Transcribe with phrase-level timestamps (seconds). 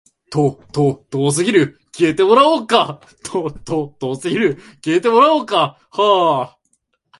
[0.01, 0.01] 既にいった如く、それは作られたものから作るものへ、即ち主体と環境との矛盾的自己同一にあるのでなければ
[5.05, 5.13] な
[6.05, 6.61] らない。